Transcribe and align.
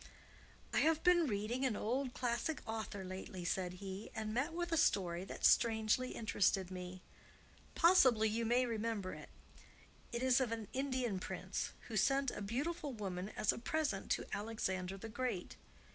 "I 0.73 0.79
have 0.79 1.03
been 1.03 1.27
reading 1.27 1.63
an 1.63 1.75
old 1.75 2.15
classic 2.15 2.63
author 2.65 3.03
lately," 3.05 3.45
said 3.45 3.73
he, 3.73 4.09
"and 4.15 4.33
met 4.33 4.51
with 4.51 4.71
a 4.71 4.75
story 4.75 5.23
that 5.25 5.45
strangely 5.45 6.13
interested 6.15 6.71
me. 6.71 7.03
Possibly 7.75 8.27
you 8.27 8.43
may 8.43 8.65
remember 8.65 9.13
it. 9.13 9.29
It 10.11 10.23
is 10.23 10.41
of 10.41 10.51
an 10.51 10.67
Indian 10.73 11.19
prince, 11.19 11.73
who 11.81 11.95
sent 11.97 12.31
a 12.31 12.41
beautiful 12.41 12.91
woman 12.93 13.29
as 13.37 13.53
a 13.53 13.59
present 13.59 14.09
to 14.13 14.25
Alexander 14.35 14.97
the 14.97 15.07
Great. 15.07 15.55